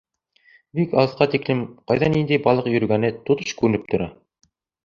Бик 0.79 0.95
алыҫҡа 1.01 1.27
тиклем 1.35 1.61
ҡайҙа 1.91 2.09
ниндәй 2.15 2.43
балыҡ 2.49 2.73
йөрөгәне 2.73 3.15
тотош 3.29 3.55
күренеп 3.61 3.89
тора. 3.93 4.13